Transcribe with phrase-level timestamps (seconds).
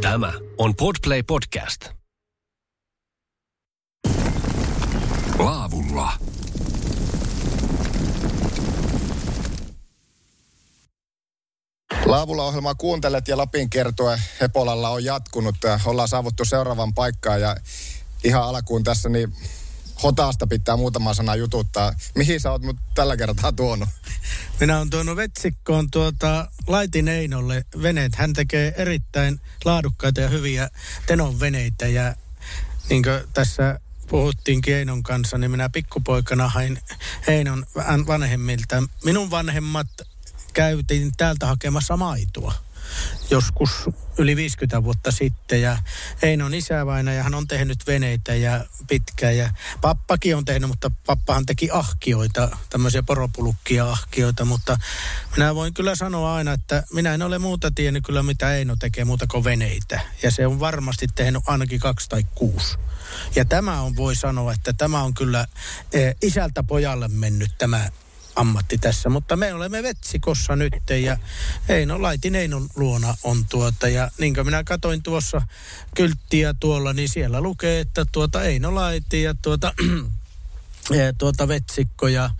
[0.00, 1.88] Tämä on Podplay Podcast.
[5.38, 6.12] Laavulla.
[12.06, 15.56] Laavulla ohjelmaa kuuntelet ja Lapin kertoe Hepolalla on jatkunut.
[15.84, 17.56] Ollaan saavuttu seuraavan paikkaan ja
[18.24, 19.34] ihan alkuun tässä niin
[20.02, 21.92] Hotaasta pitää muutama sana jututtaa.
[22.14, 23.88] Mihin sä oot mut tällä kertaa tuonut?
[24.60, 28.14] Minä olen tuonut Vetsikkoon tuota Laitin Einolle veneet.
[28.14, 30.70] Hän tekee erittäin laadukkaita ja hyviä
[31.06, 32.14] tenon veneitä ja
[32.88, 36.78] niin kuin tässä puhuttiin Einon kanssa, niin minä pikkupoikana hain
[37.28, 37.66] Einon
[38.06, 38.82] vanhemmilta.
[39.04, 39.88] Minun vanhemmat
[40.52, 42.54] käytiin täältä hakemassa maitoa
[43.30, 43.70] joskus
[44.18, 45.62] yli 50 vuotta sitten.
[45.62, 45.78] Ja
[46.22, 49.36] Einon isävaina ja hän on tehnyt veneitä ja pitkään.
[49.36, 49.50] Ja
[49.80, 54.78] pappakin on tehnyt, mutta pappahan teki ahkioita, tämmöisiä poropulukkia ahkioita, mutta
[55.36, 59.04] minä voin kyllä sanoa aina, että minä en ole muuta tiennyt kyllä mitä Eino tekee
[59.04, 60.00] muuta kuin veneitä.
[60.22, 62.76] Ja se on varmasti tehnyt ainakin kaksi tai kuusi.
[63.34, 65.46] Ja tämä on, voi sanoa, että tämä on kyllä
[65.92, 67.88] e, isältä pojalle mennyt tämä
[68.36, 71.16] ammatti tässä, mutta me olemme Vetsikossa nyt ja
[71.68, 75.42] Eino Laitin Einon luona on tuota ja niin kuin minä katoin tuossa
[75.94, 79.74] kylttiä tuolla, niin siellä lukee, että tuota Eino Laiti ja tuota,
[80.98, 82.30] ja tuota Vetsikko ja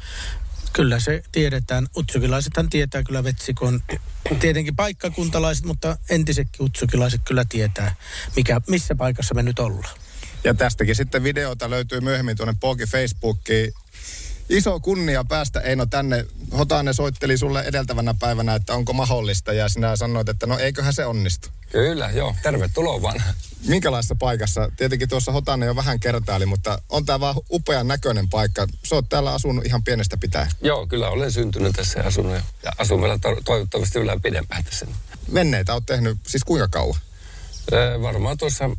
[0.73, 1.89] Kyllä se tiedetään.
[1.97, 3.83] Utsukilaisethan tietää kyllä Vetsikon.
[4.41, 7.95] Tietenkin paikkakuntalaiset, mutta entisetkin utsukilaiset kyllä tietää,
[8.37, 9.99] mikä, missä paikassa me nyt ollaan.
[10.45, 13.73] Ja tästäkin sitten videota löytyy myöhemmin tuonne Pogi Facebookiin
[14.49, 16.27] iso kunnia päästä Eino tänne.
[16.59, 21.07] Hotanen soitteli sulle edeltävänä päivänä, että onko mahdollista ja sinä sanoit, että no eiköhän se
[21.07, 21.49] onnistu.
[21.73, 22.35] Kyllä, joo.
[22.43, 23.23] Tervetuloa vaan.
[23.67, 24.71] Minkälaisessa paikassa?
[24.77, 28.67] Tietenkin tuossa Hotanen jo vähän kertaili, mutta on tämä vaan upean näköinen paikka.
[28.85, 30.49] Sä oot täällä asunut ihan pienestä pitää.
[30.63, 34.65] Joo, kyllä olen syntynyt tässä ja asunut ja, ja asun vielä to- toivottavasti yllä pidempään
[34.65, 34.87] tässä.
[35.35, 37.01] Venneitä oot tehnyt siis kuinka kauan?
[37.73, 38.71] Ee, varmaan tuossa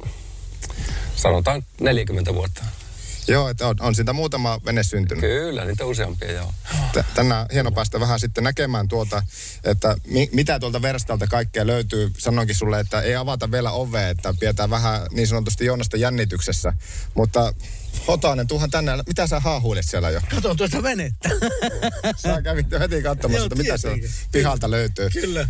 [1.16, 2.64] sanotaan 40 vuotta.
[3.28, 5.22] Joo, että on, on siitä muutama vene syntynyt.
[5.22, 6.54] Kyllä, niitä useampia joo.
[7.16, 9.24] Tänään hieno päästä vähän sitten näkemään tuota,
[9.64, 12.12] että mi, mitä tuolta verstalta kaikkea löytyy.
[12.18, 16.74] Sanoinkin sulle, että ei avata vielä ovea, että pidetään vähän niin sanotusti Joonasta jännityksessä.
[17.14, 17.54] Mutta
[18.08, 18.92] Hotanen, tuuhan tänne.
[19.08, 20.22] Mitä sä haahuilet siellä jo?
[20.30, 21.30] Katon tuosta venettä.
[22.16, 23.90] Sä kävit heti katsomassa, että mitä se
[24.32, 25.10] pihalta löytyy.
[25.10, 25.50] Kyllä.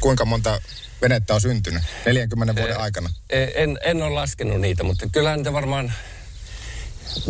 [0.00, 0.60] Kuinka monta
[1.02, 3.10] venettä on syntynyt 40 vuoden aikana?
[3.30, 5.92] En, en ole laskenut niitä, mutta kyllä niitä varmaan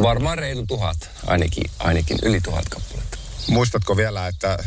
[0.03, 3.19] Varmaan reilu tuhat, ainakin, ainakin yli tuhat kappaletta.
[3.49, 4.59] Muistatko vielä, että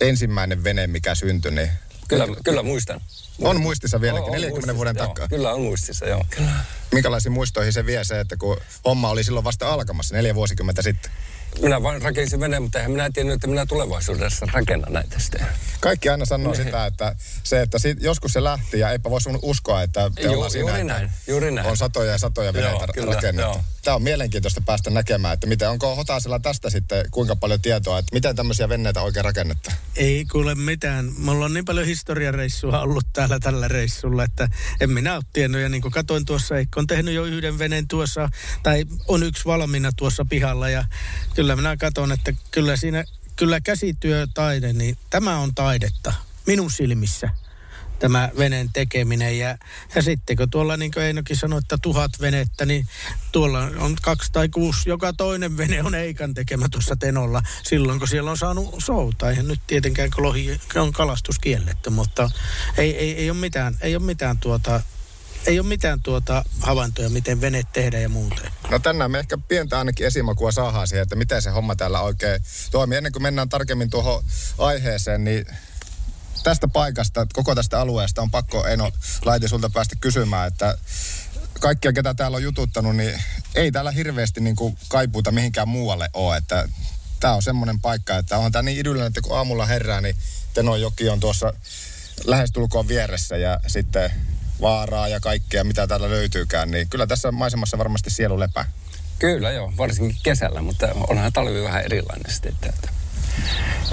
[0.00, 1.70] ensimmäinen vene, mikä syntyi, niin...
[2.08, 3.00] Kyllä, kyllä muistan.
[3.40, 5.28] On muistissa vieläkin, on, on 40 muistissa, vuoden takaa.
[5.28, 6.24] Kyllä on muistissa, joo.
[6.30, 6.52] Kyllä.
[6.92, 11.12] Minkälaisiin muistoihin se vie se, että kun homma oli silloin vasta alkamassa, neljä vuosikymmentä sitten?
[11.62, 15.46] Minä vain rakensin veneen, mutta eihän minä tiennyt, että minä tulevaisuudessa rakennan näitä sitten.
[15.80, 19.82] Kaikki aina sanoo sitä, että se, että sit, joskus se lähti ja eipä voisi uskoa,
[19.82, 21.66] että te Ju, siinä, juuri näin, juuri näin.
[21.66, 23.58] on satoja ja satoja veneitä kyllä, rakennettu.
[23.58, 23.64] Joo.
[23.84, 28.14] Tämä on mielenkiintoista päästä näkemään, että miten, onko Hotasella tästä sitten kuinka paljon tietoa, että
[28.14, 29.76] miten tämmöisiä veneitä oikein rakennetaan?
[29.96, 31.12] Ei kuule mitään.
[31.18, 34.48] Mulla on niin paljon historiareissua ollut täällä tällä reissulla, että
[34.80, 35.62] en minä ole tiennyt.
[35.62, 38.28] Ja niin kuin katoin tuossa, Eikko on tehnyt jo yhden veneen tuossa,
[38.62, 40.68] tai on yksi valmiina tuossa pihalla.
[40.68, 40.84] Ja
[41.40, 43.04] kyllä minä katson, että kyllä siinä,
[43.36, 46.12] kyllä käsityötaide, niin tämä on taidetta
[46.46, 47.30] minun silmissä
[47.98, 49.38] tämä veneen tekeminen.
[49.38, 49.58] Ja,
[49.94, 52.86] ja sitten kun tuolla, niin kuin Einokin sanoi, että tuhat venettä, niin
[53.32, 58.08] tuolla on kaksi tai kuusi, joka toinen vene on Eikan tekemä tuossa Tenolla silloin, kun
[58.08, 59.32] siellä on saanut soutaa.
[59.32, 62.30] Ja nyt tietenkään kun lohi on kalastus kielletty, mutta
[62.76, 64.80] ei, ei, ei ole mitään, ei ole mitään tuota
[65.46, 68.52] ei ole mitään tuota havaintoja, miten vene tehdään ja muuten.
[68.70, 72.40] No tänään me ehkä pientä ainakin esimakua saadaan siihen, että miten se homma täällä oikein
[72.70, 72.96] toimii.
[72.96, 74.24] Ennen kuin mennään tarkemmin tuohon
[74.58, 75.46] aiheeseen, niin
[76.42, 78.90] tästä paikasta, koko tästä alueesta on pakko Eno
[79.24, 80.78] Laiti sulta päästä kysymään, että
[81.60, 83.22] kaikkia, ketä täällä on jututtanut, niin
[83.54, 86.36] ei täällä hirveästi niin kuin kaipuuta mihinkään muualle ole.
[86.36, 86.68] Että
[87.20, 90.16] tämä on semmoinen paikka, että on tämä niin idyllinen, että kun aamulla herää, niin
[90.54, 91.52] Tenojoki on tuossa
[92.24, 94.12] lähestulkoon vieressä ja sitten
[94.60, 98.64] vaaraa ja kaikkea, mitä täällä löytyykään, niin kyllä tässä maisemassa varmasti sielu lepää.
[99.18, 102.52] Kyllä joo, varsinkin kesällä, mutta onhan talvi vähän erilainen sitten.
[102.52, 102.88] Että, että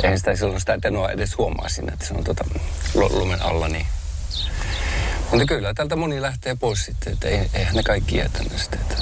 [0.03, 2.45] eihän sitä silloin sitä tenoa edes huomaa sinne, että se on tuota
[2.93, 3.87] lumen alla, niin
[5.31, 8.79] mutta kyllä täältä moni lähtee pois sitten, että eihän ne kaikki jää tänne sitten.
[8.81, 8.95] Että...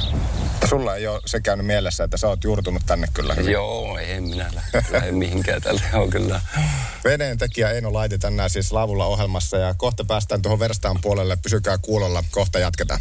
[0.69, 3.53] Sulla ei ole se käynyt mielessä, että sä oot juurtunut tänne kyllä hyvin.
[3.53, 4.51] Joo, en minä
[4.91, 6.41] lähde mihinkään tälle on kyllä.
[7.06, 11.38] Veneen tekijä Eino Laiti tänään siis lavulla ohjelmassa ja kohta päästään tuohon verstaan puolelle.
[11.44, 13.00] Pysykää kuulolla, kohta jatketaan.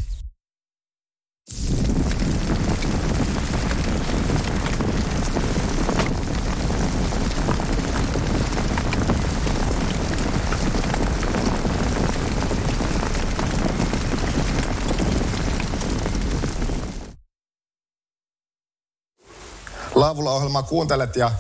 [19.95, 21.31] Laavulla-ohjelmaa kuuntelet ja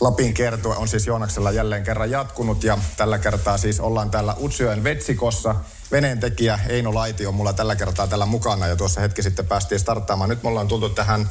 [0.00, 4.84] Lapin kertue on siis Joonaksella jälleen kerran jatkunut ja tällä kertaa siis ollaan täällä Utsjoen
[4.84, 5.54] Vetsikossa.
[5.92, 9.80] Veneen tekijä Eino Laiti on mulla tällä kertaa täällä mukana ja tuossa hetki sitten päästiin
[9.80, 10.30] starttaamaan.
[10.30, 11.30] Nyt me ollaan tultu tähän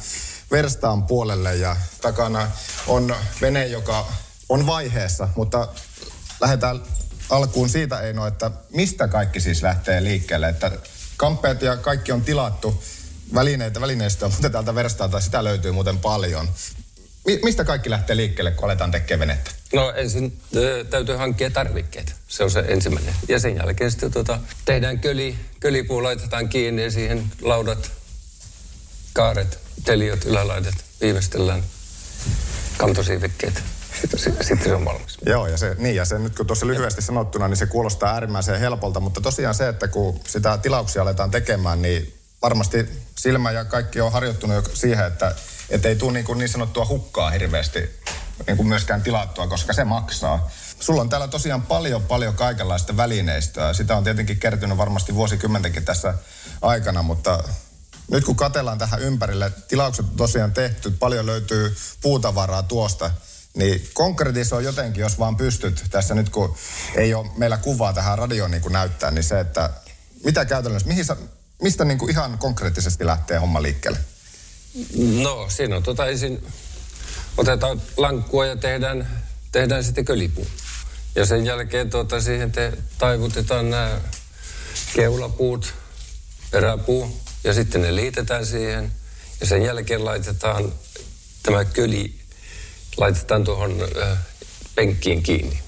[0.50, 2.50] Verstaan puolelle ja takana
[2.86, 4.06] on vene, joka
[4.48, 5.68] on vaiheessa, mutta
[6.40, 6.82] lähdetään
[7.30, 10.70] alkuun siitä Eino, että mistä kaikki siis lähtee liikkeelle, että
[11.16, 12.82] kampeet ja kaikki on tilattu,
[13.34, 16.48] välineitä, välineistöä, mutta täältä Verstaalta sitä löytyy muuten paljon.
[17.26, 19.50] Mi- mistä kaikki lähtee liikkeelle, kun aletaan tekemään venettä?
[19.74, 22.14] No ensin ö, täytyy hankkia tarvikkeet.
[22.28, 23.14] Se on se ensimmäinen.
[23.28, 27.92] Ja sen jälkeen sitten tuota, tehdään köli, kölipuu laitetaan kiinni ja siihen laudat,
[29.12, 31.62] kaaret, teliot, ylälaidet, viimeistellään
[32.76, 33.62] kantosiivikkeet.
[34.00, 35.18] Sitten, sitten se on valmis.
[35.26, 38.60] Joo, ja se, niin, ja se nyt kun tuossa lyhyesti sanottuna, niin se kuulostaa äärimmäisen
[38.60, 42.88] helpolta, mutta tosiaan se, että kun sitä tilauksia aletaan tekemään, niin varmasti
[43.18, 45.34] silmä ja kaikki on harjoittunut jo siihen, että
[45.70, 48.00] et ei tule niin, kuin niin sanottua hukkaa hirveästi
[48.46, 50.50] niin kuin myöskään tilattua, koska se maksaa.
[50.80, 53.74] Sulla on täällä tosiaan paljon, paljon kaikenlaista välineistöä.
[53.74, 56.14] Sitä on tietenkin kertynyt varmasti vuosikymmentenkin tässä
[56.62, 57.44] aikana, mutta
[58.10, 63.10] nyt kun katellaan tähän ympärille, tilaukset on tosiaan tehty, paljon löytyy puutavaraa tuosta,
[63.54, 66.56] niin konkretisoi jotenkin, jos vaan pystyt tässä nyt, kun
[66.94, 69.70] ei ole meillä kuvaa tähän radioon niin kuin näyttää, niin se, että
[70.24, 71.04] mitä käytännössä, mihin
[71.62, 73.98] mistä niin kuin ihan konkreettisesti lähtee homma liikkeelle?
[75.22, 76.46] No, siinä on tota ensin,
[77.36, 79.22] otetaan lankkua ja tehdään,
[79.52, 80.46] tehdään sitten kölipuu.
[81.14, 84.00] Ja sen jälkeen tuota, siihen te taivutetaan nämä
[84.94, 85.74] keulapuut,
[86.50, 88.92] peräpuu, ja sitten ne liitetään siihen.
[89.40, 90.72] Ja sen jälkeen laitetaan
[91.42, 92.14] tämä köli,
[92.96, 94.18] laitetaan tuohon äh,
[94.74, 95.60] penkkiin kiinni.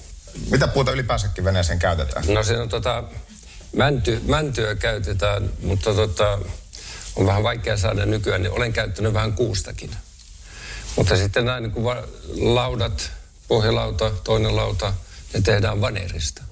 [0.51, 2.25] Mitä puuta ylipäänsäkin veneeseen käytetään?
[2.27, 3.03] No se on tota,
[3.75, 6.39] mänty, mäntyä käytetään, mutta tota,
[7.17, 9.91] on vähän vaikea saada nykyään, niin olen käyttänyt vähän kuustakin.
[10.95, 11.97] Mutta sitten näin niin kuin
[12.35, 13.11] laudat,
[13.47, 14.93] pohjalauta, toinen lauta,
[15.33, 16.43] ne tehdään vanerista.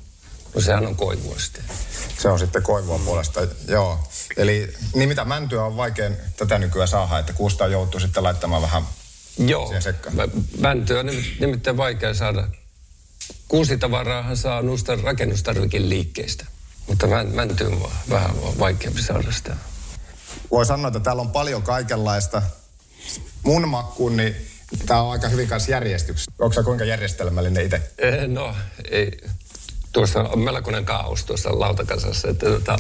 [0.56, 1.64] No sehän on koivua sitten.
[2.22, 4.00] Se on sitten koivua puolesta, joo.
[4.38, 8.84] Eli niin mitä mäntyä on vaikein tätä nykyään saada, että kuusta joutuu sitten laittamaan vähän
[9.38, 9.74] Joo,
[10.60, 12.48] mäntyä on nimi- nimittäin vaikea saada.
[13.48, 16.46] Kuusitavaraahan saa noista rakennustarvikin liikkeistä,
[16.88, 19.56] mutta män- mänty on vähän vaikeampi saada sitä.
[20.52, 22.42] Voi sanoa, että täällä on paljon kaikenlaista.
[23.44, 24.36] Mun makkuun, niin
[24.86, 26.32] tämä on aika hyvin kanssa järjestyksessä.
[26.40, 27.82] Onko kuinka järjestelmällinen itse?
[27.98, 28.56] Eh, No,
[28.92, 29.18] ei.
[29.92, 32.28] Tuossa on melkoinen kaos tuossa lautakasassa.
[32.30, 32.80] Että, tota,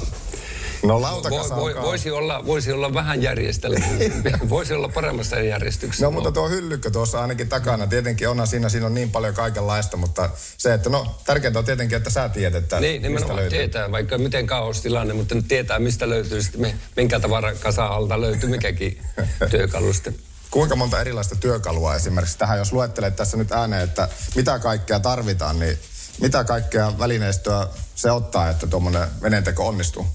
[0.88, 1.86] No lautakasa voi, voi, kaos.
[1.86, 4.32] voisi, olla, voisi olla vähän järjestelmällisempi.
[4.50, 6.06] voisi olla paremmassa järjestyksessä.
[6.06, 9.98] No mutta tuo hyllykkä tuossa ainakin takana, tietenkin onhan siinä, siinä on niin paljon kaikenlaista,
[9.98, 13.58] mutta se, että no tärkeintä on tietenkin, että sä tiedät, että Niin, mistä nimenomaan löytyy.
[13.60, 18.50] tietää, vaikka miten kaostilanne, mutta nyt tietää, mistä löytyy sitten, mi- minkä tavarakasa alta löytyy
[18.50, 19.02] mikäkin
[19.52, 20.16] työkalu sitten.
[20.52, 25.60] Kuinka monta erilaista työkalua esimerkiksi tähän, jos luettelet tässä nyt ääneen, että mitä kaikkea tarvitaan,
[25.60, 25.78] niin
[26.22, 30.06] mitä kaikkea välineistöä se ottaa, että tuommoinen veneenteko onnistuu?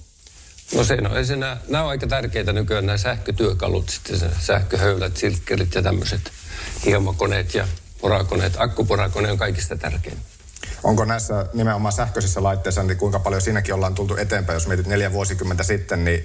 [0.75, 5.17] No se on, ensin nämä, nämä on aika tärkeitä nykyään nämä sähkötyökalut, sitten se sähköhöylät,
[5.17, 6.33] silkkerit ja tämmöiset
[6.87, 7.69] hiemokoneet ja
[8.01, 8.53] porakoneet.
[8.59, 10.19] Akkuporakone on kaikista tärkein.
[10.83, 15.13] Onko näissä nimenomaan sähköisissä laitteissa, niin kuinka paljon siinäkin ollaan tultu eteenpäin, jos mietit neljä
[15.13, 16.25] vuosikymmentä sitten, niin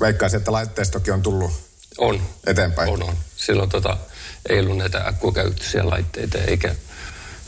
[0.00, 1.52] veikkaisin, että laitteistokin on tullut
[1.98, 2.22] On.
[2.46, 2.88] eteenpäin.
[2.88, 3.16] On, on.
[3.36, 3.96] Silloin tota,
[4.48, 6.74] ei ollut näitä akkukäyttöisiä laitteita, eikä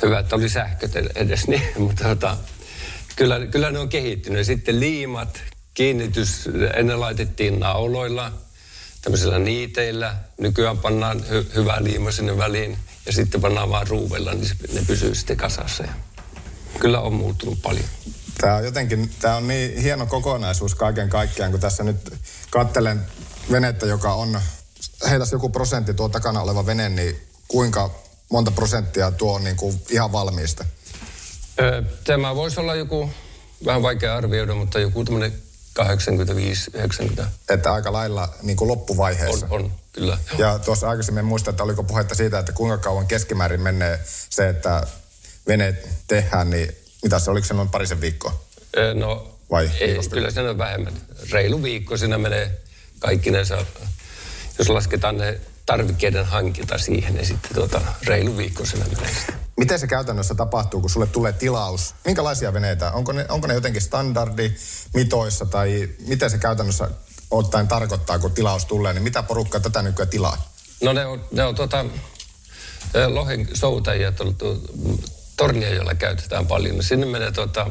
[0.02, 2.36] hyvä, että oli sähköt edes, niin, mutta tota,
[3.16, 4.46] kyllä, kyllä ne on kehittynyt.
[4.46, 5.42] Sitten liimat,
[5.74, 8.32] kiinnitys, ennen laitettiin nauloilla,
[9.02, 10.16] tämmöisillä niiteillä.
[10.38, 14.82] Nykyään pannaan hy, hyvä liima sinne väliin ja sitten pannaan vaan ruuvella, niin se, ne
[14.86, 15.82] pysyy sitten kasassa.
[15.82, 15.92] Ja
[16.78, 17.84] kyllä on muuttunut paljon.
[18.40, 22.14] Tämä on jotenkin, tämä on niin hieno kokonaisuus kaiken kaikkiaan, kun tässä nyt
[22.50, 23.00] kattelen
[23.50, 24.40] venettä, joka on,
[25.10, 27.16] heitäs joku prosentti tuo takana oleva vene, niin
[27.48, 27.90] kuinka
[28.30, 30.64] monta prosenttia tuo on niin kuin ihan valmiista?
[32.04, 33.10] Tämä voisi olla joku,
[33.64, 35.32] vähän vaikea arvioida, mutta joku tämmöinen
[35.78, 39.46] 85-90 Että aika lailla niin kuin on, loppuvaiheessa.
[39.50, 40.18] on kyllä.
[40.38, 44.00] Ja tuossa aikaisemmin en muista, että oliko puhetta siitä, että kuinka kauan keskimäärin menee
[44.30, 44.86] se, että
[45.48, 48.42] veneet tehdään, niin mitä se, oliko se noin parisen viikkoa?
[48.94, 50.92] No, Vai ei, kyllä siinä on vähemmän.
[51.30, 52.60] Reilu viikko siinä menee
[52.98, 53.66] kaikkinensa.
[54.58, 59.12] Jos lasketaan ne tarvikkeiden hankinta siihen, niin sitten tuota, reilu viikko siinä menee.
[59.62, 61.94] Miten se käytännössä tapahtuu, kun sulle tulee tilaus?
[62.04, 62.92] Minkälaisia veneitä?
[62.92, 64.52] Onko ne, onko ne jotenkin standardi
[64.94, 66.90] mitoissa tai miten se käytännössä
[67.30, 70.52] ottaen tarkoittaa, kun tilaus tulee, niin mitä porukkaa tätä nykyään tilaa?
[70.82, 71.54] No ne on, ne on
[72.94, 74.12] ö, lohen soutajia,
[75.36, 76.76] tornia, käytetään paljon.
[76.76, 77.70] No Sinne menee tota,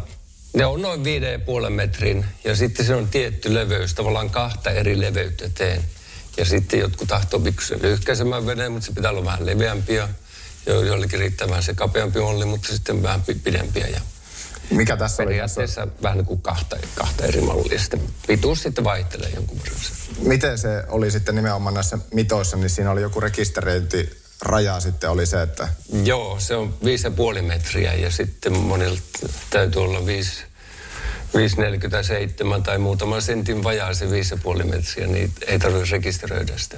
[0.54, 4.72] ne on noin viiden ja puolen metrin ja sitten se on tietty leveys, tavallaan kahta
[4.72, 5.84] eri leveyttä teen.
[6.38, 10.21] Ja sitten jotkut tahtoo pikkusen lyhkäisemään veneen, mutta se pitää olla vähän leveämpi ja jo-
[10.66, 13.88] joillekin riittää vähän se kapeampi molli, mutta sitten vähän pi- pidempiä.
[13.88, 14.02] Ja
[14.70, 15.28] Mikä tässä oli?
[15.30, 17.80] periaatteessa vähän niin kuin kahta, kahta eri mallia.
[17.80, 19.82] Sitten pituus sitten vaihtelee jonkun verran.
[20.20, 25.26] Miten se oli sitten nimenomaan näissä mitoissa, niin siinä oli joku rekisteröinti raja sitten oli
[25.26, 25.68] se, että
[26.04, 26.74] Joo, se on
[27.38, 29.02] 5,5 metriä ja sitten monilta
[29.50, 30.44] täytyy olla 5,
[32.58, 36.78] 5,47 tai muutaman sentin vajaa se 5,5 metriä, niin ei tarvitse rekisteröidä sitä.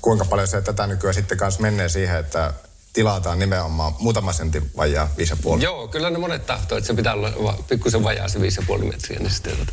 [0.00, 2.52] kuinka paljon se tätä nykyään sitten kanssa menee siihen, että
[2.92, 5.62] tilataan nimenomaan muutama sentin vajaa 5,5.
[5.62, 9.30] Joo, kyllä ne monet tahtoo, että se pitää olla pikkusen vajaa se 5,5 metriä, niin
[9.30, 9.72] sitten tota.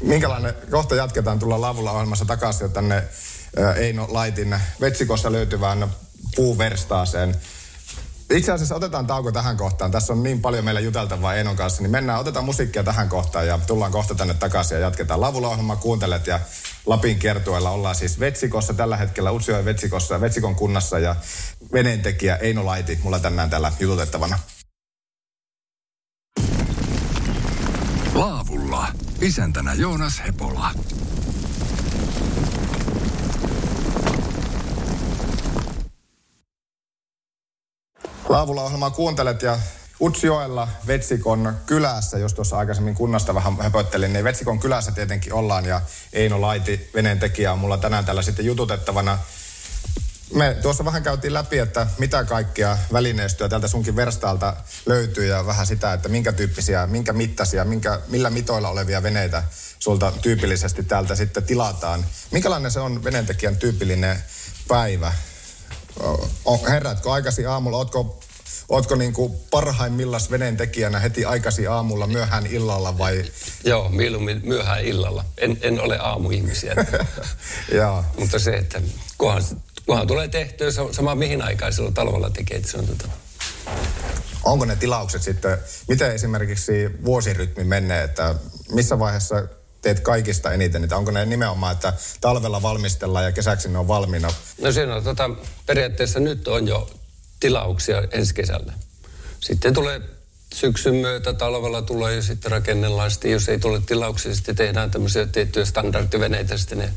[0.00, 3.04] Minkälainen, kohta jatketaan tulla lavulla ohjelmassa takaisin tänne
[3.76, 5.90] Eino Laitin Vetsikossa löytyvään
[6.36, 7.36] puuverstaaseen.
[8.30, 9.90] Itse asiassa otetaan tauko tähän kohtaan.
[9.90, 13.58] Tässä on niin paljon meillä juteltavaa Einon kanssa, niin mennään, otetaan musiikkia tähän kohtaan ja
[13.66, 15.76] tullaan kohta tänne takaisin ja jatketaan lavulla.
[15.80, 16.40] Kuuntelet ja
[16.86, 21.16] Lapin kiertueella ollaan siis Vetsikossa tällä hetkellä, Utsjoen Vetsikossa, Vetsikon kunnassa ja
[21.72, 24.38] veneentekijä Eino Laiti mulla tänään täällä jututettavana.
[28.14, 28.88] Laavulla.
[29.20, 30.70] Isäntänä Joonas Hepola.
[38.28, 39.58] Laavulla ohjelmaa kuuntelet ja
[40.00, 45.80] Utsjoella Vetsikon kylässä, jos tuossa aikaisemmin kunnasta vähän höpöttelin, niin Vetsikon kylässä tietenkin ollaan ja
[46.12, 49.18] Eino Laiti, veneen tekijä, on mulla tänään täällä sitten jututettavana.
[50.34, 55.66] Me tuossa vähän käytiin läpi, että mitä kaikkea välineistöä tältä sunkin verstaalta löytyy ja vähän
[55.66, 59.42] sitä, että minkä tyyppisiä, minkä mittaisia, minkä, millä mitoilla olevia veneitä
[59.78, 62.04] sulta tyypillisesti täältä sitten tilataan.
[62.30, 64.16] Minkälainen se on veneentekijän tyypillinen
[64.68, 65.12] päivä?
[66.68, 67.76] Herätkö aikasi aamulla?
[67.76, 68.20] Ootko,
[68.68, 73.24] ootko niin kuin parhaimmillaan veneen tekijänä heti aikasi aamulla, myöhään illalla vai?
[73.64, 75.24] Joo, mieluummin myöhään illalla.
[75.38, 76.74] En, en ole aamuihmisiä.
[78.18, 78.82] Mutta se, että
[79.18, 79.42] kunhan,
[79.86, 83.08] kunhan tulee tehtyä sa- sama mihin aikaan silloin talvella tekee, että se on tota,
[84.44, 85.58] Onko ne tilaukset sitten,
[85.88, 86.72] miten esimerkiksi
[87.04, 88.34] vuosirytmi menee, että
[88.72, 89.48] missä vaiheessa
[89.82, 90.96] teet kaikista eniten niitä?
[90.96, 94.32] Onko ne nimenomaan, että talvella valmistellaan ja kesäksi ne on valmiina?
[94.60, 95.30] No siinä on tota,
[95.66, 96.90] periaatteessa nyt on jo
[97.40, 98.72] tilauksia ensi kesällä.
[99.40, 100.00] Sitten tulee
[100.54, 103.10] syksyn myötä, talvella tulee ja sitten rakennellaan.
[103.10, 106.92] Sitten jos ei tule tilauksia, sitten tehdään tämmöisiä tiettyjä standardiveneitä sitten ne.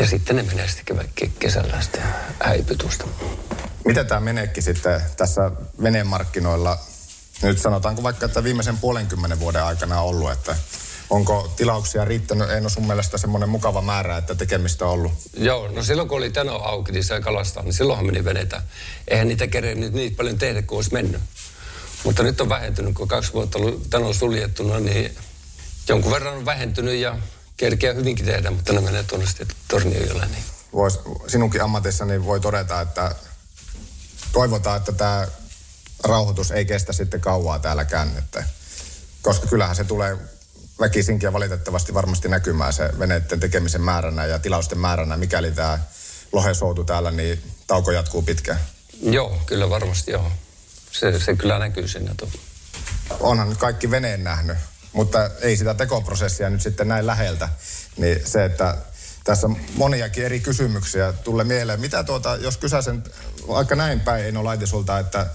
[0.00, 2.02] Ja sitten ne menee sitten ke- ke- kesällä sitten
[2.42, 3.04] häipytusta.
[3.84, 5.50] Miten tämä meneekin sitten tässä
[5.82, 6.78] venemarkkinoilla?
[7.42, 10.56] Nyt sanotaanko vaikka, että viimeisen puolenkymmenen vuoden aikana on ollut, että
[11.10, 12.50] onko tilauksia riittänyt?
[12.50, 15.12] Ei ole sun mielestä semmoinen mukava määrä, että tekemistä on ollut.
[15.36, 18.62] Joo, no silloin kun oli Teno auki, niin sai kalastaa, niin silloinhan meni venetä.
[19.08, 21.22] Eihän niitä kerennyt niin paljon tehdä kuin olisi mennyt.
[22.04, 25.16] Mutta nyt on vähentynyt, kun kaksi vuotta ollut Teno suljettuna, niin
[25.88, 27.18] jonkun verran on vähentynyt ja
[27.60, 29.26] kerkeä hyvinkin tehdä, mutta ne menee tuonne
[29.68, 30.26] Torniojolle.
[30.26, 30.44] Niin.
[30.72, 33.14] Vois, sinunkin ammatissani voi todeta, että
[34.32, 35.28] toivotaan, että tämä
[36.04, 38.18] rauhoitus ei kestä sitten kauaa täälläkään.
[38.18, 38.44] Että,
[39.22, 40.18] koska kyllähän se tulee
[40.80, 45.16] väkisinkin ja valitettavasti varmasti näkymään se veneiden tekemisen määränä ja tilausten määränä.
[45.16, 45.78] Mikäli tämä
[46.32, 48.60] lohesoutu täällä, niin tauko jatkuu pitkään.
[49.02, 50.32] Joo, kyllä varmasti joo.
[50.92, 51.86] Se, se kyllä näkyy.
[52.16, 52.28] Tuo.
[53.20, 54.58] Onhan nyt kaikki veneen nähnyt,
[54.92, 57.48] mutta ei sitä tekoprosessia nyt sitten näin läheltä.
[57.96, 58.76] Niin se, että
[59.24, 61.80] tässä on moniakin eri kysymyksiä tulee mieleen.
[61.80, 63.04] Mitä tuota, jos kysäisen
[63.48, 65.26] vaikka näin päin, en ole laiti sulta, että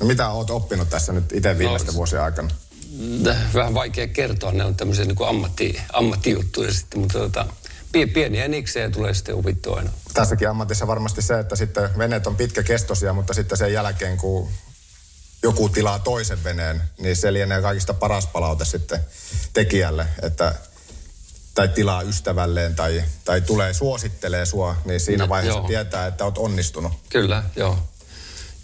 [0.00, 2.50] no mitä oot oppinut tässä nyt itse viimeisten No, vuosien aikana?
[3.54, 7.46] Vähän vaikea kertoa, ne on tämmöisiä niin kuin ammatti, ammattijuttuja sitten, mutta tota,
[7.92, 9.90] pie- pieniä niksejä tulee sitten opittua aina.
[10.14, 14.48] Tässäkin ammatissa varmasti se, että sitten veneet on pitkäkestoisia, mutta sitten sen jälkeen, kun
[15.46, 19.00] joku tilaa toisen veneen, niin se lienee kaikista paras palaute sitten
[19.52, 20.54] tekijälle, että
[21.54, 25.68] tai tilaa ystävälleen tai, tai tulee suosittelee sua, niin siinä No, vaiheessa joo.
[25.68, 26.92] tietää, että oot onnistunut.
[27.08, 27.78] Kyllä, joo.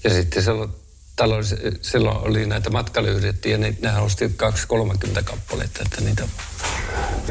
[0.04, 0.70] Ja sitten silloin,
[1.16, 1.36] talo,
[1.82, 4.36] silloin oli näitä matkailuyrittäjiä, niin nehän osti
[5.18, 6.28] 2-30 kappaletta, että niitä...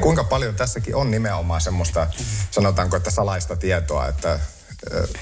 [0.01, 2.07] Kuinka paljon tässäkin on nimenomaan semmoista,
[2.51, 4.39] sanotaanko, että salaista tietoa, että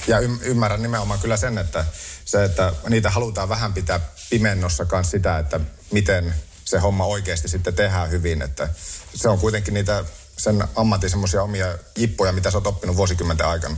[0.08, 1.86] ja ym- ymmärrän nimenomaan kyllä sen, että
[2.26, 5.60] se, että niitä halutaan vähän pitää pimennossa kanssa sitä, että
[5.92, 6.34] miten
[6.66, 8.70] se homma oikeasti sitten tehdään hyvin, että
[9.16, 10.06] se on kuitenkin niitä
[10.38, 13.78] sen ammatin semmoisia omia jippoja, mitä sä oot oppinut vuosikymmenten aikana.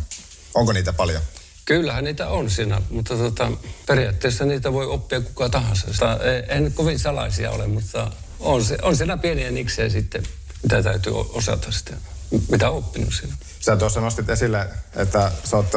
[0.54, 1.22] Onko niitä paljon?
[1.66, 3.52] Kyllähän niitä on siinä, mutta tota,
[3.88, 5.94] periaatteessa niitä voi oppia kuka tahansa.
[5.94, 10.24] Sitä, ei- ei nyt kovin salaisia ole, mutta on, se, on siinä pieniä niksejä sitten,
[10.64, 11.98] mitä täytyy osata sitten,
[12.50, 13.36] mitä on oppinut siinä.
[13.60, 15.72] Sä tuossa nostit esille, että sä oot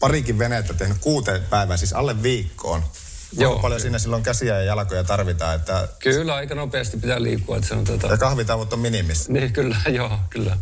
[0.00, 2.84] parikin veneettä tehnyt kuuteen päivään, siis alle viikkoon.
[3.32, 3.58] Joo.
[3.58, 7.74] paljon siinä silloin käsiä ja jalkoja tarvitaan, että Kyllä aika nopeasti pitää liikkua, että se
[7.74, 8.06] on tota...
[8.06, 9.32] ja kahvitauot on minimissä.
[9.32, 10.56] Niin, kyllä, joo, kyllä.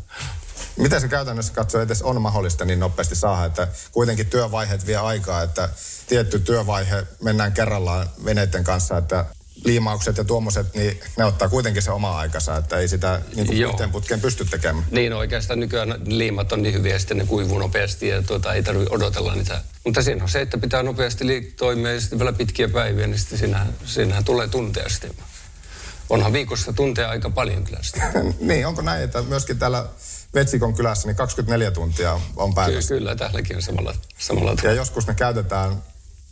[0.77, 5.43] Miten se käytännössä katsoo edes on mahdollista niin nopeasti saada, että kuitenkin työvaiheet vie aikaa,
[5.43, 5.69] että
[6.09, 9.25] tietty työvaihe mennään kerrallaan veneiden kanssa, että
[9.65, 13.63] liimaukset ja tuommoiset, niin ne ottaa kuitenkin se oma aikansa, että ei sitä niin kuin
[13.63, 14.87] yhteen putkeen pysty tekemään.
[14.91, 18.95] Niin oikeastaan nykyään liimat on niin hyviä sitten ne kuivuu nopeasti ja tuota, ei tarvitse
[18.95, 19.63] odotella niitä.
[19.85, 23.19] Mutta siinä on se, että pitää nopeasti liik- toimia ja sitten vielä pitkiä päiviä, niin
[23.19, 25.11] sitten siinähän, siinähän tulee tunteja sitten.
[26.11, 27.81] Onhan viikossa tunteja aika paljon kyllä
[28.41, 29.87] niin, onko näin, että myöskin täällä
[30.35, 32.89] Vetsikon kylässä niin 24 tuntia on päivässä?
[32.89, 35.83] Ky- kyllä, täälläkin on samalla, samalla Ja joskus ne käytetään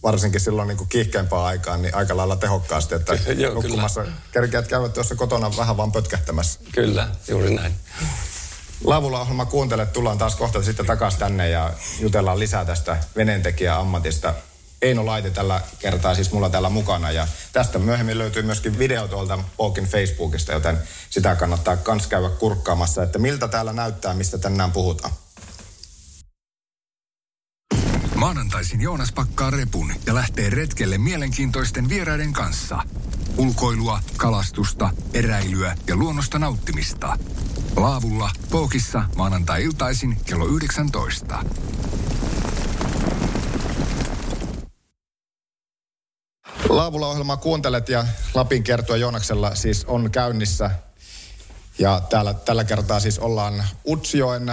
[0.07, 5.15] varsinkin silloin niin kiihkeämpään aikaan, niin aika lailla tehokkaasti, että Joo, nukkumassa kerkeät käyvät tuossa
[5.15, 6.61] kotona vähän vaan pötkähtämässä.
[6.73, 7.75] Kyllä, juuri näin.
[8.85, 14.35] Laavulla ohjelma kuuntelet, tullaan taas kohta sitten takaisin tänne ja jutellaan lisää tästä veneentekijä ammatista.
[14.83, 19.39] Eino Laite tällä kertaa siis mulla täällä mukana ja tästä myöhemmin löytyy myöskin video tuolta
[19.57, 20.79] Pookin Facebookista, joten
[21.11, 25.13] sitä kannattaa kans käydä kurkkaamassa, että miltä täällä näyttää, mistä tänään puhutaan.
[28.27, 32.83] Maanantaisin Joonas pakkaa repun ja lähtee retkelle mielenkiintoisten vieraiden kanssa.
[33.37, 37.19] Ulkoilua, kalastusta, eräilyä ja luonnosta nauttimista.
[37.77, 41.45] Laavulla, Pookissa, maanantai-iltaisin kello 19.
[46.69, 48.05] Laavulla ohjelmaa kuuntelet ja
[48.35, 50.71] Lapin kertoa Joonaksella siis on käynnissä.
[51.79, 54.53] Ja täällä, tällä kertaa siis ollaan Utsjoen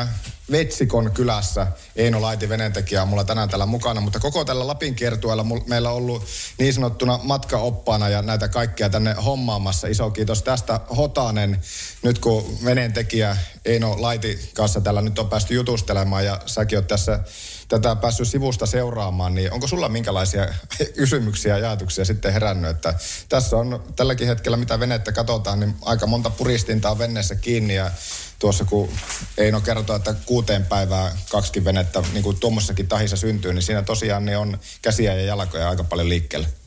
[0.52, 1.68] Vetsikon kylässä.
[1.96, 5.96] Eino Laiti veneentekijä on mulla tänään täällä mukana, mutta koko tällä Lapin kiertueella meillä on
[5.96, 6.26] ollut
[6.58, 9.88] niin sanottuna matkaoppaana ja näitä kaikkea tänne hommaamassa.
[9.88, 11.62] Iso kiitos tästä Hotanen.
[12.02, 17.20] Nyt kun veneentekijä Eino Laiti kanssa täällä nyt on päästy jutustelemaan ja säkin oot tässä
[17.68, 20.48] tätä päässyt sivusta seuraamaan, niin onko sulla minkälaisia
[20.98, 22.94] kysymyksiä ja ajatuksia sitten herännyt, että
[23.30, 27.92] tässä on tälläkin hetkellä, mitä venettä katsotaan, niin aika monta puristinta on veneessä kiinni ja
[28.40, 28.90] tuossa kun
[29.38, 34.26] Eino kertoo, että kuuteen päivää kaksikin venettä niin kuin tuommoisessakin tahissa syntyy, niin siinä tosiaan
[34.26, 36.63] niin on käsiä ja jalkoja aika paljon liikkeelle.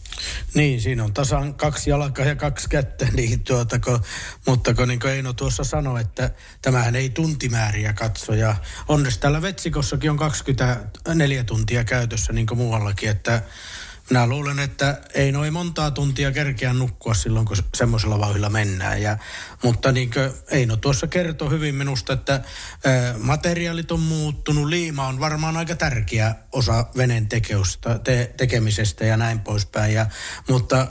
[0.55, 4.00] Niin, siinä on tasan kaksi jalkaa ja kaksi kättä, niin tuota, kun,
[4.46, 6.31] mutta kun niin kuin Eino tuossa sanoi, että
[6.62, 8.35] tämähän ei tuntimääriä katso.
[8.35, 8.57] Ja
[8.88, 13.42] onneksi täällä Vetsikossakin on 24 tuntia käytössä niin kuin muuallakin, että
[14.11, 19.03] minä luulen, että ei noin montaa tuntia kerkeä nukkua silloin, kun semmoisella vauhilla mennään.
[19.03, 19.19] Ja,
[19.62, 22.40] mutta niin kuin Eino tuossa kertoi hyvin minusta, että ä,
[23.19, 24.69] materiaalit on muuttunut.
[24.69, 29.95] Liima on varmaan aika tärkeä osa veneen tekeusta, te, tekemisestä ja näin poispäin.
[29.95, 30.07] Ja,
[30.49, 30.87] mutta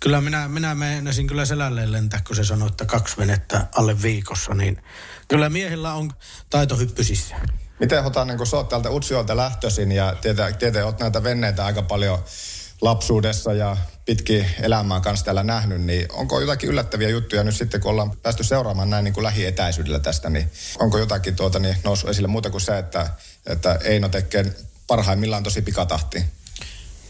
[0.00, 4.54] kyllä minä, minä meinasin kyllä selälleen lentää, kun se sanoi, että kaksi venettä alle viikossa.
[4.54, 4.82] Niin
[5.28, 6.12] kyllä miehillä on
[6.50, 7.36] taito hyppysissä.
[7.80, 11.82] Miten Hotanen, kun sä oot täältä Utsjoelta lähtöisin ja tietää, tietää oot näitä venneitä aika
[11.82, 12.18] paljon
[12.80, 17.90] lapsuudessa ja pitkin elämää kanssa täällä nähnyt, niin onko jotakin yllättäviä juttuja nyt sitten, kun
[17.90, 22.28] ollaan päästy seuraamaan näin niin kuin lähietäisyydellä tästä, niin onko jotakin tuota, niin noussut esille
[22.28, 23.10] muuta kuin se, että,
[23.46, 24.44] että Eino tekee
[24.86, 26.24] parhaimmillaan tosi pikatahti?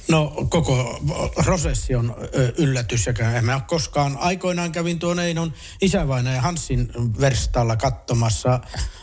[0.09, 1.01] No koko
[1.45, 2.17] prosessi on
[2.59, 4.17] yllätys ja en mä koskaan.
[4.21, 8.61] Aikoinaan kävin tuon Einon isävainajan ja Hansin verstalla katsomassa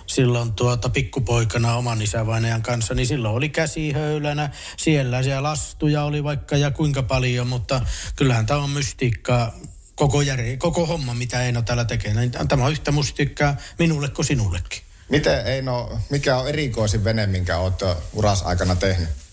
[0.08, 4.50] silloin tuota pikkupoikana oman isävainajan kanssa, niin silloin oli käsi höylänä.
[4.78, 7.82] Siellä siellä lastuja oli vaikka ja kuinka paljon, mutta
[8.16, 9.54] kyllähän tämä on mystiikkaa
[9.96, 12.14] koko, jär, koko homma, mitä Eino täällä tekee.
[12.14, 14.82] Niin Tämä on yhtä mystiikkaa minulle kuin sinullekin.
[15.10, 19.25] Miten Eino, mikä on erikoisin vene, minkä olet uras aikana tehnyt?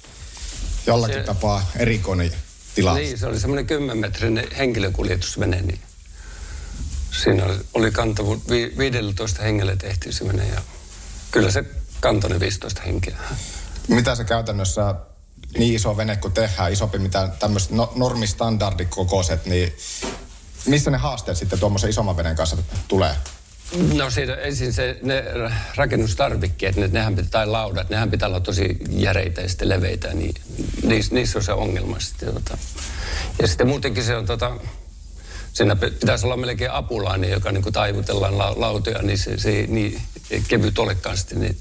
[0.87, 2.33] Jollakin se, tapaa erikoinen
[2.75, 2.99] tilaus.
[2.99, 5.81] Niin, se oli semmoinen 10-metrinen henkilökuljetusvene, niin
[7.23, 10.61] siinä oli, oli kantavuus, vi, 15 hengelle tehtiin se vene ja
[11.31, 11.65] kyllä se
[12.01, 13.17] kantoi ne 15 henkeä.
[13.89, 14.95] Mitä se käytännössä
[15.59, 19.73] niin iso vene kun tehdään, isompi mitä tämmöiset no, normistandardikokoiset, niin
[20.67, 22.57] missä ne haasteet sitten tuommoisen isomman veneen kanssa
[22.89, 23.17] tulee?
[23.95, 25.25] No siitä ensin se, ne
[25.77, 30.35] rakennustarvikkeet, ne, nehän pitää, tai laudat, nehän pitää olla tosi järeitä ja sitten leveitä, niin
[30.83, 32.35] niissä, niissä on se ongelma sitten.
[32.35, 32.59] Tota.
[33.43, 34.57] Ja sitten muutenkin se on tota,
[35.53, 39.67] siinä pitäisi olla melkein apulainen, joka niin kuin taivutellaan la, lautoja, niin se, se ei
[39.67, 40.03] niin
[40.49, 41.57] kevyt olekaan sitten, niin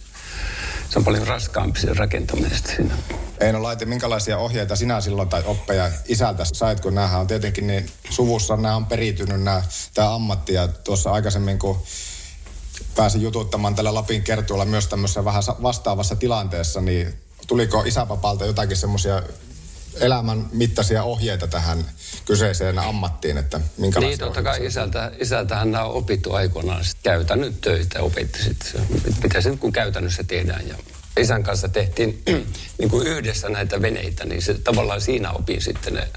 [0.91, 2.97] se on paljon raskaampi se rakentaminen siinä.
[3.39, 7.89] Eino Laiti, minkälaisia ohjeita sinä silloin tai oppeja isältä sait, kun nämä on tietenkin niin
[8.09, 11.81] suvussa, nämä on peritynyt nämä, tämä ammatti ja tuossa aikaisemmin kun
[12.95, 17.13] pääsin jututtamaan tällä Lapin kertuilla myös tämmöisessä vähän vastaavassa tilanteessa, niin
[17.47, 19.23] tuliko isäpapalta jotakin semmoisia
[19.99, 21.85] elämän mittaisia ohjeita tähän
[22.25, 28.01] kyseiseen ammattiin, että minkälaisia Niin, totta kai isältä, isältähän nämä on opittu aikoinaan käytännön töitä,
[28.01, 28.87] opetti sitten,
[29.23, 30.67] mitä se nyt kun käytännössä tehdään.
[30.67, 30.75] Ja
[31.19, 32.23] isän kanssa tehtiin
[32.77, 36.07] niin kuin yhdessä näitä veneitä, niin se, tavallaan siinä opin sitten ne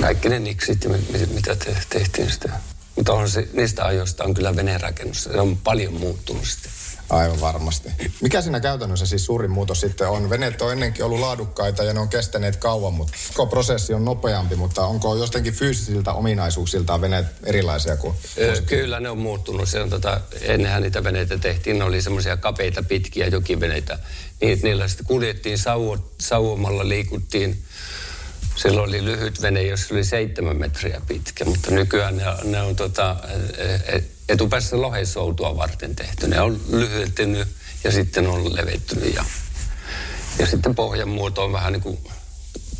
[0.00, 0.86] kaikki ne niksit,
[1.34, 2.52] mitä te, tehtiin sitä.
[2.96, 6.72] Mutta on se, niistä ajoista on kyllä venerakennus, se on paljon muuttunut sitten.
[7.10, 7.88] Aivan varmasti.
[8.20, 10.30] Mikä siinä käytännössä siis suurin muutos sitten on?
[10.30, 14.56] Veneet on ennenkin ollut laadukkaita ja ne on kestäneet kauan, mutta koko prosessi on nopeampi,
[14.56, 18.16] mutta onko jostakin fyysisiltä ominaisuuksiltaan veneet erilaisia kuin...
[18.66, 19.68] Kyllä ne on muuttunut.
[19.68, 23.98] Se on tota, ennenhän niitä veneitä tehtiin, ne oli semmoisia kapeita pitkiä jokiveneitä.
[24.40, 27.62] Niin, niillä sitten kuljettiin sauo, sauomalla, liikuttiin.
[28.56, 33.16] Silloin oli lyhyt vene, jossa oli seitsemän metriä pitkä, mutta nykyään ne, ne on tota,
[33.58, 36.28] e, e, etupäässä lohesoutua varten tehty.
[36.28, 37.48] Ne on lyhyeltynyt
[37.84, 39.24] ja sitten on levettynyt ja,
[40.38, 41.98] ja sitten pohjan muoto on vähän niin kuin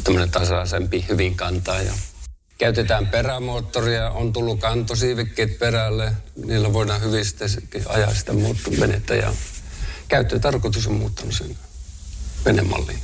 [0.05, 1.93] tämmöinen tasaisempi, hyvin kantaa ja
[2.59, 6.13] Käytetään perämoottoria, on tullut kantosiivikkeet perälle,
[6.47, 8.33] niillä voidaan hyvin sitten ajaa sitä
[8.81, 9.33] venettä ja
[10.09, 11.59] käyttötarkoitus on muuttanut sen
[12.45, 12.99] venemallin.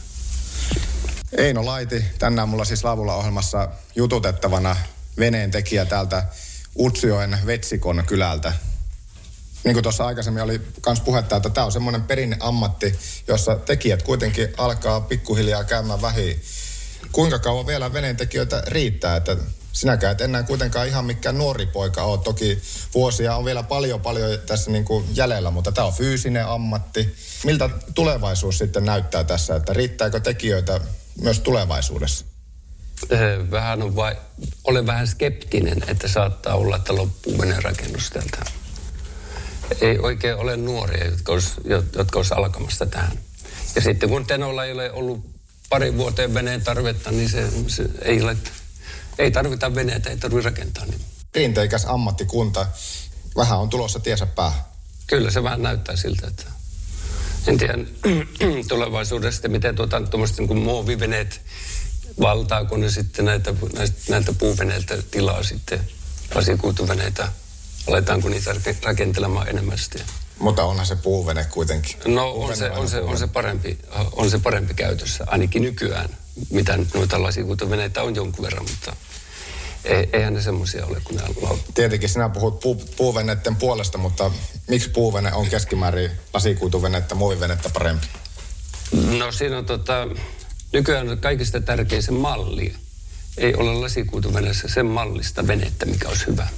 [1.37, 4.77] Eino Laiti, tänään mulla siis Laavulla ohjelmassa jututettavana
[5.19, 6.25] veneen tekijä täältä
[6.79, 8.53] Utsioen Vetsikon kylältä.
[9.65, 14.03] Niin kuin tuossa aikaisemmin oli myös puhetta, että tämä on semmoinen perinne ammatti, jossa tekijät
[14.03, 16.43] kuitenkin alkaa pikkuhiljaa käymään vähin.
[17.13, 19.37] Kuinka kauan vielä veneen tekijöitä riittää, että
[19.73, 22.19] sinäkään et enää kuitenkaan ihan mikään nuori poika ole.
[22.19, 22.63] Toki
[22.95, 27.15] vuosia on vielä paljon paljon tässä niin kuin jäljellä, mutta tämä on fyysinen ammatti.
[27.45, 30.81] Miltä tulevaisuus sitten näyttää tässä, että riittääkö tekijöitä
[31.21, 32.34] myös tulevaisuudessa?
[33.51, 34.17] Vähän on vai,
[34.65, 38.39] olen vähän skeptinen, että saattaa olla, että loppuu menee rakennus täältä.
[39.81, 41.53] Ei oikein ole nuoria, jotka olisi,
[41.97, 43.19] jotka olisi alkamassa tähän.
[43.75, 45.35] Ja sitten kun Tenolla ei ole ollut
[45.71, 48.37] pari vuoteen veneen tarvetta, niin se, se ei, ole,
[49.19, 50.87] ei tarvita veneitä, ei tarvitse rakentaa.
[50.87, 51.01] Niin.
[51.33, 52.67] Perinteikäs ammattikunta,
[53.37, 54.61] vähän on tulossa tiesä päähän.
[55.07, 56.45] Kyllä se vähän näyttää siltä, että
[57.47, 57.79] en tiedä
[58.69, 60.03] tulevaisuudesta, miten tuota,
[60.39, 61.41] niin muoviveneet
[62.21, 65.81] valtaako ne sitten näitä, näitä, näitä puuveneiltä tilaa sitten
[66.35, 67.29] lasikuituveneitä.
[67.89, 70.03] Aletaanko niitä rakentelemaan enemmän sitten?
[70.39, 71.97] Mutta onhan se puuvene kuitenkin.
[72.07, 73.79] No on se, on, se, on, se parempi,
[74.13, 76.09] on se parempi käytössä, ainakin nykyään.
[76.51, 78.97] Mitä noita lasikuituveneitä on jonkun verran, mutta
[79.85, 81.29] ei, eihän ne semmoisia ole kuin nämä
[81.75, 84.31] Tietenkin sinä puhut pu, puuveneiden puolesta, mutta
[84.69, 88.07] miksi puuvene on keskimäärin lasikuituvenettä, muovivenettä parempi?
[89.19, 90.09] No siinä on tota,
[90.75, 92.75] nykyään kaikista tärkein se malli.
[93.39, 96.49] Ei ole lasikuituveneessä sen mallista venettä, mikä olisi hyvä.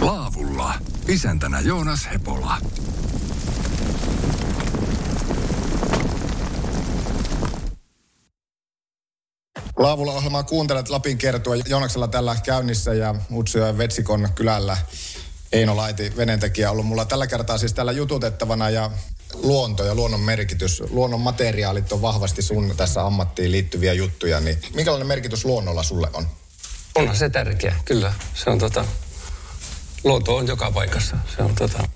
[0.00, 0.74] Laavulla.
[1.08, 2.56] Isäntänä Joonas Hepola.
[9.76, 14.76] Laavulla ohjelmaa kuuntelet Lapin kertoa Joonaksella tällä käynnissä ja Utsio ja Vetsikon kylällä
[15.52, 18.90] Eino Laiti, venentekijä, ollut mulla tällä kertaa siis täällä jututettavana ja
[19.34, 20.82] luonto ja luonnon merkitys.
[20.90, 26.26] Luonnon materiaalit on vahvasti sun tässä ammattiin liittyviä juttuja, niin minkälainen merkitys luonnolla sulle on?
[26.94, 28.12] Onhan se tärkeä, kyllä.
[28.34, 28.84] Se on tota,
[30.04, 31.16] luonto on joka paikassa.
[31.36, 31.88] Se on tota,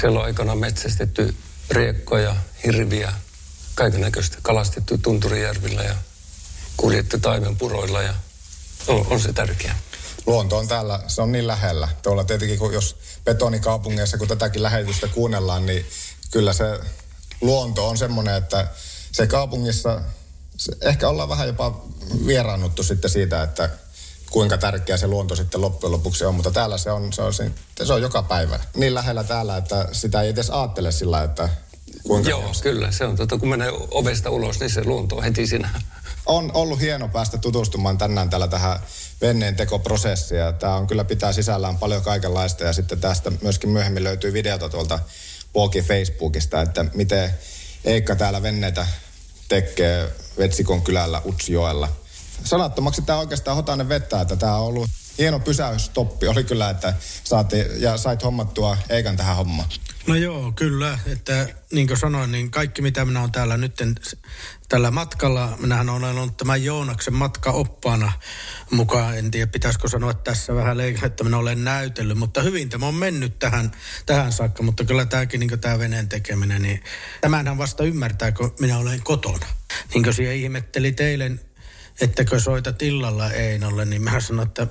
[0.00, 1.34] siellä on aikana metsästetty
[1.70, 3.12] riekkoja, hirviä,
[3.74, 5.94] kaiken näköistä kalastettu Tunturijärvillä ja
[6.76, 8.14] kuljettu taimenpuroilla ja
[8.86, 9.76] on, on se tärkeä.
[10.26, 11.88] Luonto on täällä, se on niin lähellä.
[12.02, 15.86] Tuolla tietenkin, kun jos betonikaupungeissa, kun tätäkin lähetystä kuunnellaan, niin
[16.30, 16.80] kyllä se
[17.40, 18.66] luonto on semmoinen, että
[19.12, 20.02] se kaupungissa,
[20.56, 21.84] se, ehkä ollaan vähän jopa
[22.26, 23.70] vieraannuttu sitten siitä, että
[24.30, 27.34] kuinka tärkeä se luonto sitten loppujen lopuksi on, mutta täällä se on, se on,
[27.84, 28.60] se on joka päivä.
[28.76, 31.48] Niin lähellä täällä, että sitä ei edes ajattele sillä, että
[32.02, 32.30] kuinka...
[32.30, 32.92] Joo, kyllä.
[32.92, 35.70] Se on tota, kun menee ovesta ulos, niin se luonto on heti siinä.
[36.26, 38.80] On ollut hieno päästä tutustumaan tänään täällä tähän
[39.20, 40.40] venneen tekoprosessiin.
[40.58, 44.98] Tämä on kyllä pitää sisällään paljon kaikenlaista ja sitten tästä myöskin myöhemmin löytyy videota tuolta
[45.56, 47.30] Walkin Facebookista, että miten
[47.84, 48.86] Eikka täällä venneitä
[49.48, 50.08] tekee
[50.38, 51.88] Vetsikon kylällä Utsjoella.
[52.44, 56.28] Sanattomaksi tämä oikeastaan hotainen vettä, että tämä on ollut hieno pysäystoppi.
[56.28, 59.68] Oli kyllä, että saatiin, ja sait hommattua Eikan tähän hommaan.
[60.06, 60.98] No joo, kyllä.
[61.06, 63.82] Että niin kuin sanoin, niin kaikki mitä minä olen täällä nyt
[64.68, 68.12] tällä matkalla, minähän olen ollut tämän Joonaksen matka oppaana
[68.70, 69.18] mukaan.
[69.18, 72.94] En tiedä, pitäisikö sanoa tässä vähän leikata, että minä olen näytellyt, mutta hyvin tämä on
[72.94, 73.72] mennyt tähän,
[74.06, 74.62] tähän saakka.
[74.62, 76.82] Mutta kyllä tämäkin, niin tämä veneen tekeminen, niin
[77.20, 79.46] tämänhän vasta ymmärtää, kun minä olen kotona.
[79.94, 81.30] Niin kuin siellä ihmetteli teille
[82.00, 84.66] ettäkö soitat illalla Einolle, niin mä sanoin, että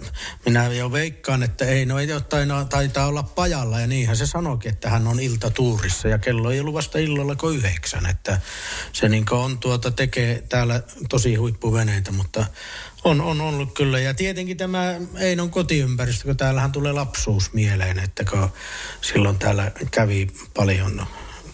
[0.45, 3.79] minä jo veikkaan, että Eino ei jotain taitaa olla pajalla.
[3.79, 7.57] Ja niinhän se sanoikin, että hän on iltatuurissa ja kello ei ollut vasta illalla kuin
[7.57, 8.05] yhdeksän.
[8.05, 8.41] Että
[8.93, 12.45] se niin on tuota, tekee täällä tosi huippuveneitä, mutta
[13.03, 13.99] on, on ollut kyllä.
[13.99, 18.49] Ja tietenkin tämä Einon kotiympäristö, kun täällähän tulee lapsuus mieleen, että kun
[19.01, 21.07] silloin täällä kävi paljon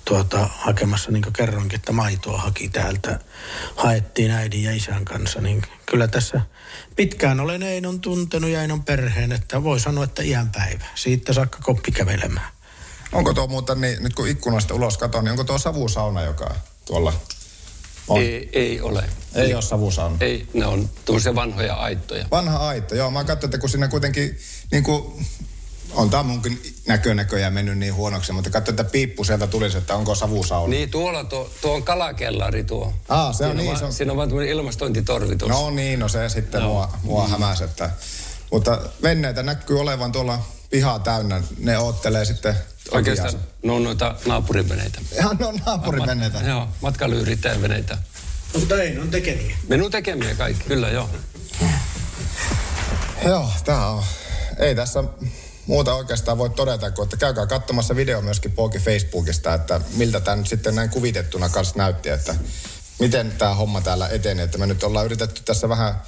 [0.06, 3.20] tuota, hakemassa, niin kuin kerronkin, että maitoa haki täältä.
[3.76, 6.42] Haettiin äidin ja isän kanssa, niin kyllä tässä
[6.96, 10.86] pitkään olen Einon tuntenut ja Einon perheen, että voi sanoa, että iän päivä.
[10.96, 12.52] Siitä saakka koppi kävelemään.
[13.12, 17.14] Onko tuo muuten, niin, nyt kun ikkunasta ulos katon, niin onko tuo savusauna, joka tuolla
[18.08, 18.22] on?
[18.22, 19.04] Ei, ei ole.
[19.36, 20.18] Ei ole savusauna.
[20.20, 22.26] Ei, ne on tuollaisia vanhoja aittoja.
[22.32, 23.12] Vanha aitto, joo.
[23.12, 24.40] Mä katsoin, että kun sinne kuitenkin,
[24.72, 25.26] niin kuin,
[25.96, 30.16] on tämä munkin näkönäköjä mennyt niin huonoksi, mutta katsoin, että piippu sieltä tulisi, että onko
[30.16, 30.70] savusauna.
[30.70, 32.94] Niin, tuolla tuo, tuo on kalakellari tuo.
[33.10, 35.60] Aa, se on siinä niin, vaan, se on- Siinä on vaan tämmöinen ilmastointitorvi tuossa.
[35.60, 36.70] No niin, no se sitten Joo.
[36.74, 37.90] mua, mua hämäsi, että,
[38.52, 41.42] mutta venneitä näkyy olevan tuolla pihaa täynnä.
[41.60, 42.56] Ne oottelee sitten
[42.92, 45.00] Oikeastaan ne on noita naapuriveneitä.
[45.20, 46.40] Ihan ne on naapurivenneitä.
[46.48, 47.98] Joo, matkailuyrittäjän veneitä.
[48.54, 49.56] No, mutta Einon tekemiä.
[49.68, 51.10] Minun tekemiä kaikki, kyllä joo.
[53.26, 54.04] Joo, tää on.
[54.58, 55.04] Ei tässä
[55.68, 60.36] muuta oikeastaan voi todeta, kuin että käykää katsomassa video myöskin Poki Facebookista, että miltä tämä
[60.36, 62.36] nyt sitten näin kuvitettuna kanssa näytti, että
[63.00, 64.46] miten tämä homma täällä etenee.
[64.46, 66.02] Että me nyt ollaan yritetty tässä vähän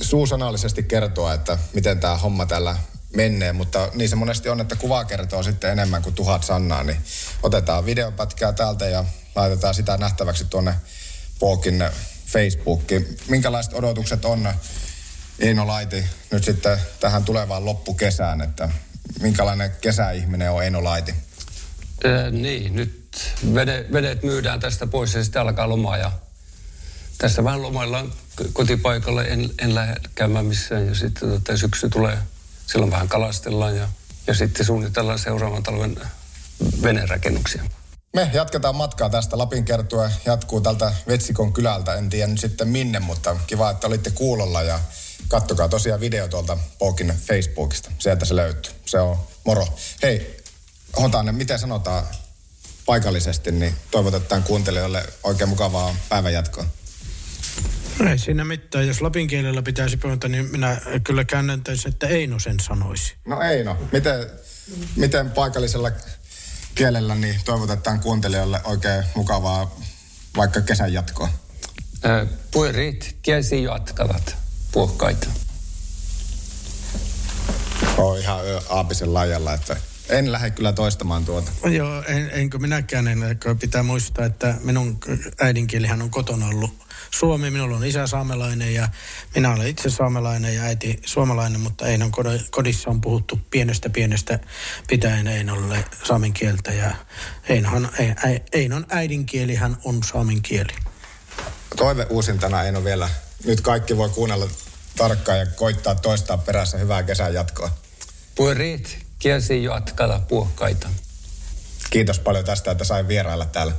[0.00, 2.76] suusanallisesti kertoa, että miten tämä homma täällä
[3.14, 7.00] menee, mutta niin se monesti on, että kuva kertoo sitten enemmän kuin tuhat sanaa, niin
[7.42, 9.04] otetaan videopätkää täältä ja
[9.34, 10.74] laitetaan sitä nähtäväksi tuonne
[11.38, 11.84] Pookin
[12.26, 13.18] Facebookiin.
[13.28, 14.48] Minkälaiset odotukset on
[15.38, 18.68] Eino Laiti nyt sitten tähän tulevaan loppukesään, että
[19.20, 21.14] minkälainen kesäihminen on Eino Laiti?
[22.06, 26.12] Äh, niin, nyt vene, veneet myydään tästä pois ja sitten alkaa lomaa ja
[27.18, 28.12] tässä vähän lomaillaan
[28.52, 32.18] kotipaikalle, en, en lähde käymään missään ja sitten tota, syksy tulee,
[32.66, 33.88] silloin vähän kalastellaan ja,
[34.26, 36.00] ja sitten suunnitellaan seuraavan talven
[36.82, 37.62] venerakennuksia.
[38.14, 39.38] Me jatketaan matkaa tästä.
[39.38, 41.94] Lapin kertue jatkuu tältä Vetsikon kylältä.
[41.94, 44.80] En tiedä nyt sitten minne, mutta kiva, että olitte kuulolla ja
[45.28, 47.90] kattokaa tosiaan video tuolta Pokin Facebookista.
[47.98, 48.72] Sieltä se löytyy.
[48.86, 49.66] Se on moro.
[50.02, 50.42] Hei,
[51.00, 52.06] Hotanen, miten sanotaan
[52.86, 56.64] paikallisesti, niin toivotetaan kuuntelijoille oikein mukavaa päivänjatkoa.
[58.10, 58.86] Ei siinä mitään.
[58.86, 63.14] Jos lapin kielellä pitäisi puhua, niin minä kyllä käännäntäisin, että Eino sen sanoisi.
[63.24, 63.76] No ei no.
[63.92, 64.26] Miten,
[64.96, 65.90] miten paikallisella
[66.74, 69.76] kielellä niin toivotetaan kuuntelijoille oikein mukavaa
[70.36, 71.28] vaikka kesän jatkoa?
[72.06, 74.36] Äh, Puerit kiesi jatkavat
[74.72, 75.26] puhkaita.
[77.96, 79.76] On ihan aapisen lajalla, että
[80.08, 81.50] en lähde kyllä toistamaan tuota.
[81.70, 83.18] Joo, en, enkö minäkään, en,
[83.60, 84.98] pitää muistaa, että minun
[85.40, 86.70] äidinkielihän on kotona ollut
[87.10, 87.50] suomi.
[87.50, 88.88] Minulla on isä saamelainen ja
[89.34, 94.38] minä olen itse saamelainen ja äiti suomalainen, mutta Einon kodo- kodissa on puhuttu pienestä pienestä
[94.88, 96.90] pitäen Einolle saamen kieltä ja
[97.48, 100.72] Einohan, ei, ei, Einon äidinkielihän on saamen kieli.
[101.76, 103.08] Toive uusintana ei ole vielä.
[103.44, 104.48] Nyt kaikki voi kuunnella
[104.96, 107.70] tarkkaan ja koittaa toistaa perässä hyvää kesän jatkoa.
[108.34, 110.88] Puerit kiesi jatkata puhkaita.
[111.90, 113.72] Kiitos paljon tästä, että sain vierailla täällä.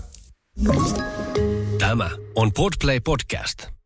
[1.80, 3.79] Tämä on Podplay Podcast.